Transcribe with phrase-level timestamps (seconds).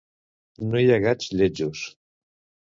[0.71, 1.85] No hi ha gats lletjos.